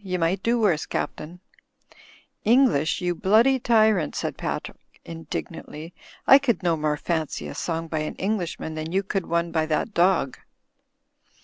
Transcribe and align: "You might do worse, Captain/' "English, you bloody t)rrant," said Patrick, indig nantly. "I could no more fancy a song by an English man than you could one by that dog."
"You 0.00 0.20
might 0.20 0.44
do 0.44 0.60
worse, 0.60 0.86
Captain/' 0.86 1.40
"English, 2.44 3.00
you 3.00 3.16
bloody 3.16 3.58
t)rrant," 3.58 4.14
said 4.14 4.36
Patrick, 4.38 4.78
indig 5.04 5.50
nantly. 5.50 5.92
"I 6.24 6.38
could 6.38 6.62
no 6.62 6.76
more 6.76 6.96
fancy 6.96 7.48
a 7.48 7.54
song 7.56 7.88
by 7.88 7.98
an 8.06 8.14
English 8.14 8.60
man 8.60 8.74
than 8.76 8.92
you 8.92 9.02
could 9.02 9.26
one 9.26 9.50
by 9.50 9.66
that 9.66 9.94
dog." 9.94 10.38